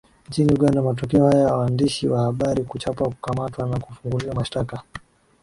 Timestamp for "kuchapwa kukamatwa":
2.63-3.67